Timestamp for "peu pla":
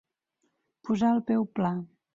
1.29-1.75